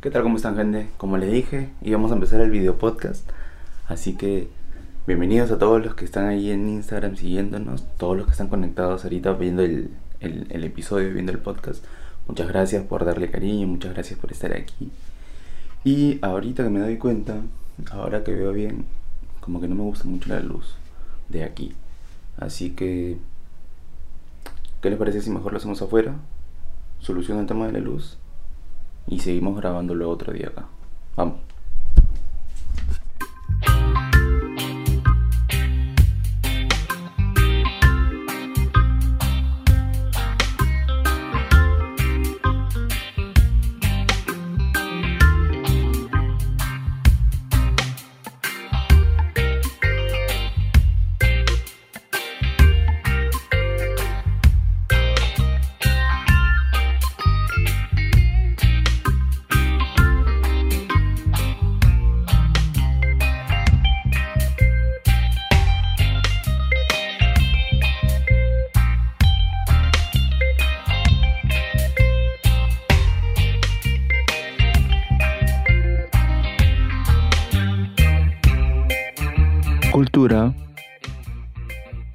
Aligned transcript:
¿Qué 0.00 0.10
tal? 0.10 0.22
¿Cómo 0.22 0.36
están, 0.36 0.56
gente? 0.56 0.90
Como 0.98 1.16
les 1.16 1.32
dije, 1.32 1.70
íbamos 1.80 2.10
a 2.10 2.14
empezar 2.14 2.42
el 2.42 2.50
video 2.50 2.76
podcast. 2.76 3.26
Así 3.88 4.14
que 4.14 4.50
bienvenidos 5.06 5.50
a 5.50 5.58
todos 5.58 5.82
los 5.82 5.94
que 5.94 6.04
están 6.04 6.26
ahí 6.26 6.50
en 6.50 6.68
Instagram 6.68 7.16
siguiéndonos, 7.16 7.82
todos 7.96 8.14
los 8.14 8.26
que 8.26 8.32
están 8.32 8.48
conectados 8.48 9.04
ahorita 9.04 9.32
viendo 9.32 9.62
el, 9.62 9.90
el, 10.20 10.64
episodio, 10.64 11.14
viendo 11.14 11.32
el 11.32 11.38
podcast. 11.38 11.82
Muchas 12.28 12.46
gracias 12.46 12.84
por 12.84 13.06
darle 13.06 13.30
cariño, 13.30 13.66
muchas 13.68 13.94
gracias 13.94 14.20
por 14.20 14.30
estar 14.30 14.52
aquí. 14.52 14.92
Y 15.82 16.18
ahorita 16.20 16.62
que 16.62 16.70
me 16.70 16.80
doy 16.80 16.98
cuenta, 16.98 17.40
ahora 17.90 18.22
que 18.22 18.34
veo 18.34 18.52
bien, 18.52 18.84
como 19.40 19.62
que 19.62 19.66
no 19.66 19.76
me 19.76 19.82
gusta 19.82 20.04
mucho 20.04 20.28
la 20.28 20.40
luz 20.40 20.76
de 21.30 21.42
aquí. 21.42 21.72
Así 22.36 22.70
que, 22.70 23.16
¿qué 24.82 24.90
les 24.90 24.98
parece 24.98 25.22
si 25.22 25.30
mejor 25.30 25.52
lo 25.52 25.58
hacemos 25.58 25.80
afuera? 25.80 26.16
Soluciona 27.00 27.40
el 27.40 27.46
tema 27.46 27.66
de 27.66 27.72
la 27.72 27.78
luz 27.78 28.18
y 29.08 29.18
seguimos 29.20 29.56
grabándolo 29.56 30.10
otro 30.10 30.32
día 30.32 30.48
acá. 30.48 30.66
Vamos. 31.16 31.45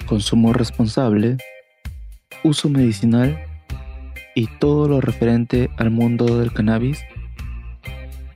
Consumo 0.06 0.52
responsable, 0.52 1.38
uso 2.44 2.68
medicinal 2.68 3.40
y 4.36 4.48
todo 4.60 4.90
lo 4.90 5.00
referente 5.00 5.70
al 5.78 5.92
mundo 5.92 6.26
del 6.38 6.52
cannabis 6.52 7.00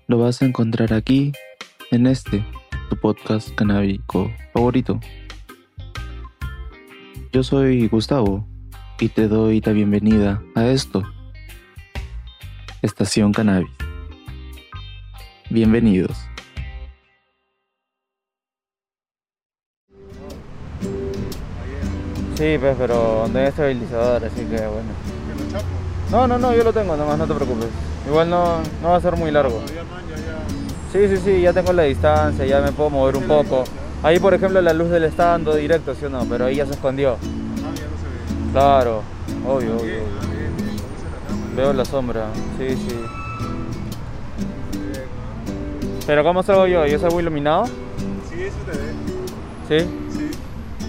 lo 0.08 0.20
vas 0.20 0.42
a 0.42 0.46
encontrar 0.46 0.94
aquí 0.94 1.34
en 1.92 2.08
este, 2.08 2.46
tu 2.90 2.96
podcast 2.98 3.54
canábico 3.56 4.32
favorito. 4.54 5.00
Yo 7.34 7.44
soy 7.44 7.90
Gustavo 7.90 8.48
y 9.00 9.10
te 9.10 9.28
doy 9.28 9.60
la 9.60 9.74
bienvenida 9.74 10.42
a 10.56 10.68
esto, 10.68 11.04
Estación 12.82 13.34
Cannabis. 13.34 13.72
Bienvenidos. 15.50 16.18
Sí, 22.36 22.58
pues, 22.60 22.76
pero 22.78 23.28
no 23.32 23.40
hay 23.40 23.46
estabilizador, 23.46 24.26
así 24.26 24.42
que 24.42 24.58
bueno. 24.58 24.92
No, 26.12 26.28
no, 26.28 26.38
no, 26.38 26.54
yo 26.54 26.64
lo 26.64 26.74
tengo, 26.74 26.96
nomás 26.96 27.18
no 27.18 27.26
te 27.26 27.34
preocupes. 27.34 27.68
Igual 28.08 28.30
no, 28.30 28.60
no 28.82 28.90
va 28.90 28.98
a 28.98 29.02
ser 29.02 29.16
muy 29.16 29.32
largo. 29.32 29.62
Sí, 30.92 31.08
sí, 31.08 31.18
sí, 31.18 31.42
ya 31.42 31.54
tengo 31.54 31.74
la 31.74 31.84
distancia, 31.84 32.46
ya 32.46 32.62
me 32.62 32.72
puedo 32.72 32.90
mover 32.90 33.18
un 33.18 33.24
poco. 33.24 33.64
Ahí, 34.04 34.20
por 34.20 34.34
ejemplo, 34.34 34.62
la 34.62 34.74
luz 34.74 34.90
del 34.90 35.06
estando 35.06 35.56
directo, 35.56 35.96
¿sí 35.96 36.06
o 36.06 36.10
no? 36.10 36.26
Pero 36.26 36.46
ahí 36.46 36.58
ya 36.58 36.66
se 36.66 36.74
escondió. 36.74 37.18
Claro, 38.52 39.02
obvio, 39.48 39.78
obvio. 39.78 39.96
Veo 41.56 41.74
la 41.74 41.86
sombra, 41.86 42.26
sí, 42.58 42.70
sí. 42.76 42.96
Pero 46.06 46.24
¿cómo 46.24 46.44
salgo 46.44 46.68
yo? 46.68 46.86
¿Yo 46.86 47.00
salgo 47.00 47.20
iluminado? 47.20 47.66
Sí, 47.66 48.44
eso 48.44 48.58
te 48.70 48.78
ve. 48.78 49.84
¿Sí? 49.84 49.90
Sí. 50.12 50.32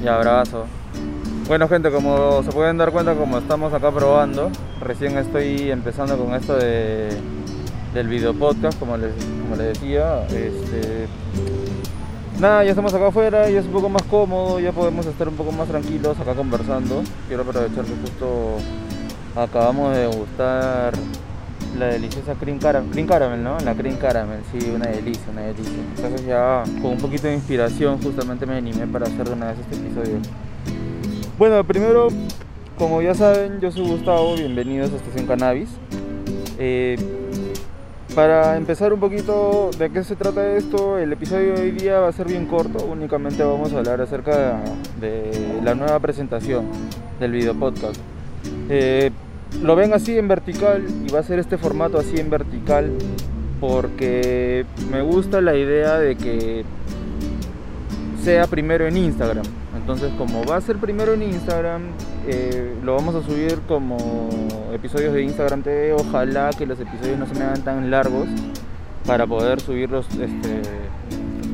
Ya, 0.05 0.17
abrazo. 0.17 0.67
Bueno 1.49 1.69
gente, 1.69 1.93
como 1.93 2.43
se 2.43 2.51
pueden 2.51 2.77
dar 2.77 2.91
cuenta, 2.91 3.15
como 3.15 3.39
estamos 3.39 3.73
acá 3.73 3.93
probando, 3.93 4.51
recién 4.81 5.17
estoy 5.17 5.71
empezando 5.71 6.19
con 6.19 6.35
esto 6.35 6.57
de, 6.57 7.09
del 7.95 8.09
video 8.09 8.35
podcast, 8.35 8.77
como 8.81 8.97
les, 8.97 9.13
como 9.43 9.55
les 9.55 9.69
decía. 9.69 10.27
Este, 10.27 11.07
nada, 12.41 12.65
ya 12.65 12.71
estamos 12.71 12.93
acá 12.95 13.07
afuera, 13.07 13.49
ya 13.49 13.61
es 13.61 13.67
un 13.67 13.73
poco 13.73 13.89
más 13.89 14.03
cómodo, 14.03 14.59
ya 14.59 14.73
podemos 14.73 15.07
estar 15.07 15.29
un 15.29 15.37
poco 15.37 15.53
más 15.53 15.69
tranquilos 15.69 16.19
acá 16.19 16.35
conversando. 16.35 17.05
Quiero 17.29 17.45
aprovechar 17.45 17.85
que 17.85 17.95
justo 17.95 18.57
acabamos 19.37 19.97
de 19.97 20.07
gustar 20.09 20.95
la 21.79 21.87
deliciosa 21.87 22.35
cream 22.35 22.59
caramel, 22.59 22.91
cream 22.91 23.07
caramel, 23.07 23.45
¿no? 23.45 23.57
La 23.61 23.77
cream 23.77 23.99
caramel, 23.99 24.41
sí, 24.51 24.69
una 24.75 24.87
delicia, 24.87 25.27
una 25.31 25.43
delicia. 25.43 25.79
Entonces 25.95 26.27
ya 26.27 26.65
con 26.83 26.91
un 26.91 26.99
poquito 26.99 27.29
de 27.29 27.35
inspiración 27.35 28.03
justamente 28.03 28.47
me 28.47 28.57
animé 28.57 28.89
para 28.89 29.07
hacer 29.07 29.29
de 29.29 29.33
una 29.33 29.53
vez 29.53 29.61
este 29.61 29.77
episodio. 29.77 30.19
Bueno, 31.39 31.63
primero, 31.65 32.09
como 32.79 33.03
ya 33.03 33.15
saben, 33.15 33.61
yo 33.61 33.71
soy 33.71 33.87
Gustavo, 33.87 34.37
bienvenidos 34.37 34.91
a 34.91 34.97
Estación 34.97 35.27
Cannabis. 35.27 35.69
Eh, 36.59 36.97
para 38.15 38.57
empezar 38.57 38.95
un 38.95 39.01
poquito 39.01 39.69
de 39.79 39.91
qué 39.91 40.03
se 40.03 40.17
trata 40.17 40.57
esto, 40.57 40.97
el 40.97 41.13
episodio 41.13 41.53
de 41.53 41.61
hoy 41.61 41.71
día 41.73 42.01
va 42.01 42.09
a 42.09 42.13
ser 42.13 42.27
bien 42.27 42.47
corto, 42.47 42.87
únicamente 42.87 43.45
vamos 43.45 43.75
a 43.75 43.79
hablar 43.81 44.01
acerca 44.01 44.63
de, 44.99 45.61
la 45.63 45.75
nueva 45.75 46.01
presentación 46.01 46.65
del 47.21 47.33
video 47.33 47.53
podcast. 47.53 48.01
Eh, 48.71 49.11
lo 49.61 49.77
ven 49.77 49.93
así 49.93 50.17
en 50.17 50.29
vertical 50.29 50.87
y 51.07 51.13
va 51.13 51.19
a 51.19 51.23
ser 51.23 51.39
este 51.39 51.59
formato 51.59 51.99
así 51.99 52.19
en 52.19 52.31
vertical 52.31 52.93
porque 53.61 54.65
me 54.91 55.03
gusta 55.03 55.43
la 55.43 55.55
idea 55.55 55.99
de 55.99 56.17
que 56.17 56.65
sea 58.25 58.47
primero 58.47 58.87
en 58.87 58.97
Instagram. 58.97 59.45
Entonces, 59.87 60.11
como 60.19 60.45
va 60.45 60.57
a 60.57 60.61
ser 60.61 60.79
primero 60.79 61.15
en 61.15 61.23
Instagram, 61.23 61.83
eh, 62.27 62.75
lo 62.83 62.97
vamos 62.97 63.15
a 63.15 63.23
subir 63.23 63.61
como 63.69 64.29
episodios 64.73 65.15
de 65.15 65.23
Instagram 65.23 65.63
TV. 65.63 65.93
Ojalá 65.93 66.51
que 66.51 66.67
los 66.67 66.81
episodios 66.81 67.17
no 67.17 67.25
se 67.29 67.35
me 67.35 67.45
hagan 67.45 67.63
tan 67.63 67.89
largos 67.89 68.27
para 69.07 69.29
poder 69.29 69.61
subirlos, 69.61 70.09
este, 70.11 70.63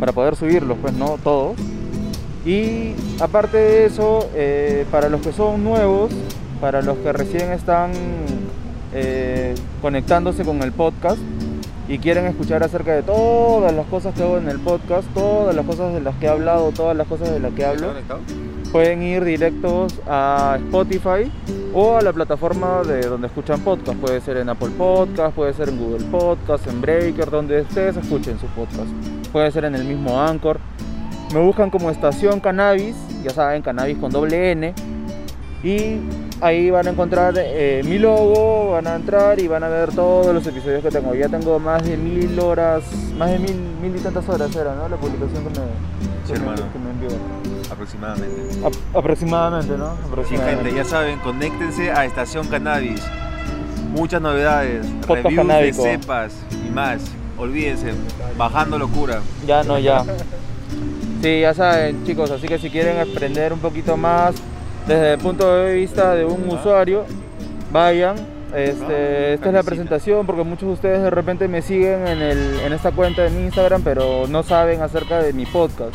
para 0.01 0.13
poder 0.13 0.35
subirlos, 0.37 0.79
pues 0.81 0.95
no 0.95 1.19
todos. 1.23 1.59
Y 2.47 2.95
aparte 3.21 3.59
de 3.59 3.85
eso, 3.85 4.27
eh, 4.35 4.87
para 4.91 5.11
los 5.11 5.21
que 5.21 5.35
son 5.35 5.63
nuevos, 5.63 6.11
para 6.59 6.81
los 6.81 6.97
que 6.97 7.13
recién 7.13 7.53
están 7.53 7.91
eh, 8.95 9.55
conectándose 9.83 10.43
con 10.43 10.63
el 10.63 10.73
podcast, 10.73 11.21
y 11.93 11.99
quieren 11.99 12.25
escuchar 12.25 12.63
acerca 12.63 12.95
de 12.95 13.03
todas 13.03 13.71
las 13.71 13.85
cosas 13.87 14.15
que 14.15 14.23
hago 14.23 14.39
en 14.39 14.49
el 14.49 14.59
podcast, 14.59 15.07
todas 15.13 15.55
las 15.55 15.67
cosas 15.67 15.93
de 15.93 16.01
las 16.01 16.15
que 16.17 16.25
he 16.25 16.29
hablado, 16.31 16.73
todas 16.73 16.97
las 16.97 17.07
cosas 17.07 17.31
de 17.31 17.39
las 17.39 17.53
que 17.53 17.67
hablo, 17.67 17.89
pueden 18.73 19.03
ir 19.03 19.23
directos 19.25 20.01
a 20.09 20.57
Spotify 20.59 21.31
o 21.75 21.99
a 21.99 22.01
la 22.01 22.15
plataforma 22.15 22.83
de 22.83 23.03
donde 23.03 23.27
escuchan 23.27 23.61
podcast. 23.61 23.99
Puede 23.99 24.23
ser 24.23 24.39
en 24.39 24.49
Apple 24.49 24.71
Podcast, 24.79 25.37
puede 25.37 25.53
ser 25.53 25.69
en 25.69 25.79
Google 25.79 26.07
Podcast, 26.07 26.67
en 26.67 26.81
Breaker, 26.81 27.29
donde 27.29 27.61
ustedes 27.61 27.99
escuchen 27.99 28.39
su 28.39 28.47
podcast. 28.47 28.89
Puede 29.31 29.51
ser 29.51 29.67
en 29.67 29.75
el 29.75 29.85
mismo 29.85 30.19
Anchor. 30.19 30.61
Me 31.35 31.41
buscan 31.41 31.69
como 31.69 31.91
Estación 31.91 32.41
Cannabis, 32.41 32.97
ya 33.23 33.33
saben, 33.33 33.61
Cannabis 33.61 33.99
con 33.99 34.11
doble 34.11 34.53
N. 34.53 34.75
Y 35.65 35.99
ahí 36.41 36.71
van 36.71 36.89
a 36.89 36.91
encontrar 36.91 37.35
eh, 37.37 37.83
mi 37.85 37.99
logo, 37.99 38.73
van 38.73 38.87
a 38.89 38.97
entrar 38.97 39.39
y 39.39 39.47
van 39.47 39.63
a 39.63 39.69
ver 39.69 39.93
todos 39.95 40.35
los 40.35 40.45
episodios 40.47 40.83
que 40.83 40.91
tengo. 40.91 41.15
Ya 41.15 41.29
tengo 41.29 41.59
más 41.61 41.85
de 41.85 41.97
mil 41.97 42.39
horas, 42.41 42.83
más 43.17 43.31
de 43.31 43.39
mil, 43.39 43.55
mil 43.81 43.95
y 43.95 44.01
tantas 44.01 44.29
horas 44.29 44.55
era, 44.57 44.75
¿no? 44.75 44.89
La 44.89 44.97
publicación 44.97 45.45
que 45.45 45.51
me, 45.61 45.67
sí, 46.27 46.33
que 46.33 46.33
hermano. 46.33 46.63
me, 46.67 46.73
que 46.73 46.79
me 46.79 46.91
envió. 46.91 47.09
Aproximadamente. 47.71 48.67
A- 48.67 48.99
aproximadamente, 48.99 49.77
¿no? 49.79 49.95
Sí, 50.29 50.37
gente, 50.37 50.75
ya 50.75 50.85
saben, 50.85 51.21
conéctense 51.21 51.93
a 51.93 52.05
Estación 52.07 52.49
Cannabis. 52.49 53.01
Muchas 53.93 54.21
novedades, 54.21 54.85
Podcast 55.07 55.25
reviews 55.27 55.47
canábico. 55.47 55.83
de 55.85 55.91
cepas 55.99 56.33
y 56.67 56.71
más. 56.71 57.03
Olvídense, 57.39 57.93
bajando 58.37 58.79
locura. 58.79 59.21
Ya 59.47 59.63
no, 59.63 59.79
ya. 59.79 60.05
Sí, 61.23 61.41
ya 61.41 61.55
saben, 61.55 62.05
chicos, 62.05 62.31
así 62.33 62.49
que 62.49 62.59
si 62.59 62.69
quieren 62.69 62.99
aprender 62.99 63.53
un 63.53 63.61
poquito 63.61 63.97
más 63.97 64.35
desde 64.87 65.13
el 65.15 65.19
punto 65.19 65.55
de 65.55 65.75
vista 65.75 66.15
de 66.15 66.25
un 66.25 66.49
usuario, 66.49 67.05
vayan. 67.71 68.17
Este, 68.55 69.33
esta 69.33 69.49
es 69.49 69.55
la 69.55 69.63
presentación 69.63 70.27
porque 70.27 70.43
muchos 70.43 70.69
de 70.69 70.75
ustedes 70.75 71.03
de 71.03 71.09
repente 71.09 71.49
me 71.49 71.63
siguen 71.63 72.07
en, 72.07 72.21
el, 72.21 72.61
en 72.61 72.73
esta 72.75 72.91
cuenta 72.93 73.27
en 73.27 73.45
Instagram, 73.45 73.83
pero 73.83 74.27
no 74.29 74.43
saben 74.43 74.83
acerca 74.83 75.23
de 75.23 75.33
mi 75.33 75.47
podcast. 75.47 75.95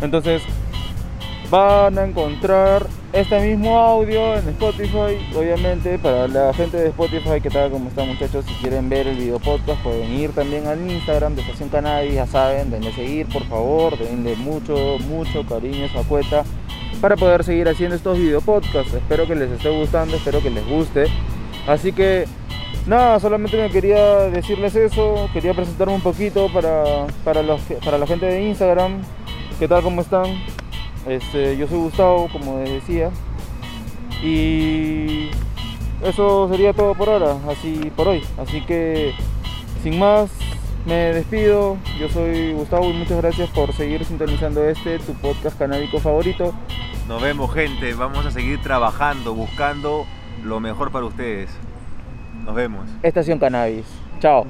Entonces, 0.00 0.42
van 1.48 1.96
a 1.96 2.04
encontrar 2.04 2.86
este 3.12 3.40
mismo 3.40 3.78
audio 3.78 4.36
en 4.36 4.48
Spotify. 4.48 5.16
Obviamente, 5.36 5.98
para 5.98 6.26
la 6.26 6.52
gente 6.54 6.76
de 6.76 6.88
Spotify, 6.88 7.40
que 7.40 7.50
tal 7.50 7.70
como 7.70 7.88
están 7.88 8.08
muchachos, 8.08 8.44
si 8.46 8.54
quieren 8.54 8.88
ver 8.88 9.06
el 9.06 9.16
video 9.16 9.38
podcast, 9.38 9.80
pueden 9.82 10.12
ir 10.12 10.32
también 10.32 10.66
al 10.66 10.90
Instagram 10.90 11.36
de 11.36 11.42
Estación 11.42 11.68
Cannabis, 11.68 12.14
ya 12.14 12.26
saben, 12.26 12.70
denle 12.70 12.92
seguir, 12.92 13.26
por 13.28 13.44
favor, 13.44 13.96
denle 13.96 14.34
mucho, 14.36 14.98
mucho 15.08 15.46
cariño 15.46 15.86
a 15.86 15.88
su 15.88 16.08
cuenta 16.08 16.44
para 17.00 17.16
poder 17.16 17.44
seguir 17.44 17.68
haciendo 17.68 17.96
estos 17.96 18.18
video 18.18 18.40
podcasts. 18.40 18.94
Espero 18.94 19.26
que 19.26 19.34
les 19.34 19.50
esté 19.50 19.70
gustando, 19.70 20.16
espero 20.16 20.40
que 20.42 20.50
les 20.50 20.66
guste. 20.66 21.06
Así 21.66 21.92
que 21.92 22.26
nada, 22.86 23.18
solamente 23.20 23.56
me 23.60 23.70
quería 23.70 24.20
decirles 24.30 24.74
eso, 24.76 25.28
quería 25.32 25.54
presentarme 25.54 25.94
un 25.94 26.00
poquito 26.00 26.48
para, 26.52 27.06
para, 27.24 27.42
los, 27.42 27.60
para 27.84 27.98
la 27.98 28.06
gente 28.06 28.26
de 28.26 28.42
Instagram. 28.44 29.02
¿Qué 29.58 29.68
tal? 29.68 29.82
¿Cómo 29.82 30.00
están? 30.00 30.26
Este, 31.06 31.56
yo 31.56 31.68
soy 31.68 31.78
Gustavo, 31.78 32.28
como 32.32 32.58
les 32.60 32.72
decía. 32.72 33.10
Y 34.22 35.30
eso 36.02 36.48
sería 36.50 36.72
todo 36.72 36.94
por 36.94 37.08
ahora, 37.08 37.36
así 37.48 37.90
por 37.96 38.08
hoy. 38.08 38.22
Así 38.38 38.60
que 38.62 39.14
sin 39.82 39.98
más, 39.98 40.30
me 40.86 40.94
despido. 40.94 41.76
Yo 41.98 42.08
soy 42.08 42.52
Gustavo 42.52 42.90
y 42.90 42.92
muchas 42.92 43.18
gracias 43.18 43.50
por 43.50 43.72
seguir 43.72 44.04
sintonizando 44.04 44.64
este, 44.68 44.98
tu 45.00 45.12
podcast 45.14 45.58
canábico 45.58 45.98
favorito. 45.98 46.54
Nos 47.08 47.22
vemos 47.22 47.54
gente, 47.54 47.94
vamos 47.94 48.26
a 48.26 48.32
seguir 48.32 48.60
trabajando, 48.60 49.32
buscando 49.32 50.04
lo 50.42 50.58
mejor 50.58 50.90
para 50.90 51.06
ustedes. 51.06 51.50
Nos 52.44 52.54
vemos. 52.54 52.88
Estación 53.02 53.38
Cannabis. 53.38 53.86
Chao. 54.18 54.44